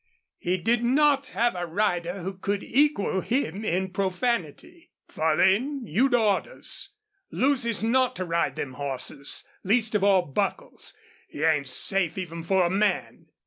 He 0.39 0.57
did 0.57 0.83
not 0.83 1.27
have 1.27 1.53
a 1.55 1.67
rider 1.67 2.23
who 2.23 2.33
could 2.33 2.63
equal 2.63 3.21
him 3.21 3.63
in 3.63 3.91
profanity. 3.91 4.89
"Farlane, 5.07 5.85
you'd 5.85 6.15
orders. 6.15 6.89
Lucy's 7.29 7.83
not 7.83 8.15
to 8.15 8.25
ride 8.25 8.55
them 8.55 8.73
hosses, 8.73 9.47
least 9.63 9.93
of 9.93 10.03
all 10.03 10.23
Buckles. 10.23 10.95
He 11.27 11.43
ain't 11.43 11.67
safe 11.67 12.17
even 12.17 12.41
for 12.41 12.63
a 12.65 12.69
man." 12.71 13.27